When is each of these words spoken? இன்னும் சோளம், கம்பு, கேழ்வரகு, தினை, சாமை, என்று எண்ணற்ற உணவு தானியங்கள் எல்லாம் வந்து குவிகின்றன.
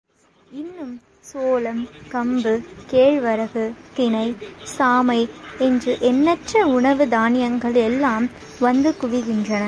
இன்னும் 0.51 1.01
சோளம், 1.19 1.87
கம்பு, 2.11 2.53
கேழ்வரகு, 2.91 3.73
தினை, 3.93 4.35
சாமை, 4.77 5.29
என்று 5.59 5.97
எண்ணற்ற 6.01 6.65
உணவு 6.67 7.07
தானியங்கள் 7.07 7.73
எல்லாம் 7.73 8.25
வந்து 8.59 8.91
குவிகின்றன. 9.01 9.59